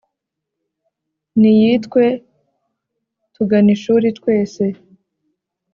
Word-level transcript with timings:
ni 1.39 1.51
yitwe 1.59 2.03
tuganishuri 3.33 4.07
twese 4.17 4.63